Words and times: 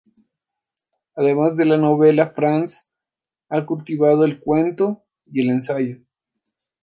Además 1.15 1.57
de 1.57 1.65
la 1.65 1.77
novela 1.77 2.31
Franz 2.31 2.89
ha 3.49 3.63
cultivado 3.67 4.25
el 4.25 4.39
cuento 4.39 5.03
y 5.31 5.41
el 5.41 5.51
ensayo. 5.51 5.99